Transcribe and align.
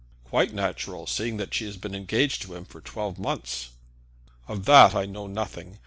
"Quite 0.23 0.51
natural 0.51 1.05
seeing 1.05 1.37
that 1.37 1.53
she 1.53 1.63
has 1.65 1.77
been 1.77 1.93
engaged 1.93 2.41
to 2.41 2.55
him 2.55 2.65
for 2.65 2.81
twelve 2.81 3.19
months." 3.19 3.69
"Of 4.47 4.65
that 4.65 4.95
I 4.95 5.05
know 5.05 5.27
nothing. 5.27 5.77